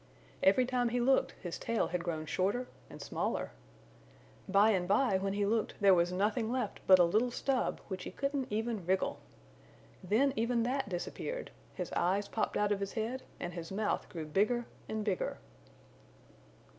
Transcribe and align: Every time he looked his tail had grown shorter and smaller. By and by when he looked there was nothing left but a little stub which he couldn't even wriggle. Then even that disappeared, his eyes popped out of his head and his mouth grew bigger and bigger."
Every 0.41 0.65
time 0.65 0.89
he 0.89 0.99
looked 0.99 1.33
his 1.43 1.59
tail 1.59 1.89
had 1.89 2.03
grown 2.03 2.25
shorter 2.25 2.65
and 2.89 2.99
smaller. 2.99 3.51
By 4.49 4.71
and 4.71 4.87
by 4.87 5.19
when 5.19 5.33
he 5.33 5.45
looked 5.45 5.75
there 5.79 5.93
was 5.93 6.11
nothing 6.11 6.51
left 6.51 6.79
but 6.87 6.97
a 6.97 7.03
little 7.03 7.29
stub 7.29 7.79
which 7.87 8.03
he 8.05 8.09
couldn't 8.09 8.47
even 8.49 8.83
wriggle. 8.87 9.19
Then 10.03 10.33
even 10.35 10.63
that 10.63 10.89
disappeared, 10.89 11.51
his 11.75 11.91
eyes 11.91 12.27
popped 12.27 12.57
out 12.57 12.71
of 12.71 12.79
his 12.79 12.93
head 12.93 13.21
and 13.39 13.53
his 13.53 13.71
mouth 13.71 14.09
grew 14.09 14.25
bigger 14.25 14.65
and 14.89 15.05
bigger." 15.05 15.37